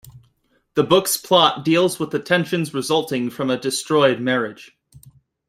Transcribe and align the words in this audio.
The 0.73 0.83
book's 0.83 1.15
plot 1.15 1.63
deals 1.63 1.99
with 1.99 2.09
the 2.09 2.17
tensions 2.17 2.73
resulting 2.73 3.29
from 3.29 3.51
a 3.51 3.59
destroyed 3.59 4.19
marriage. 4.19 4.75